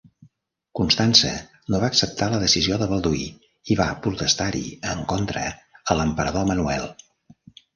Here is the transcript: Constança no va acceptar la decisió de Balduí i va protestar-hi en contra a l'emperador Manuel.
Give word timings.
Constança 0.77 1.33
no 1.73 1.81
va 1.83 1.89
acceptar 1.93 2.29
la 2.31 2.39
decisió 2.43 2.79
de 2.83 2.87
Balduí 2.93 3.27
i 3.75 3.79
va 3.83 3.87
protestar-hi 4.07 4.65
en 4.95 5.05
contra 5.13 5.45
a 5.85 5.99
l'emperador 6.01 6.53
Manuel. 6.55 6.91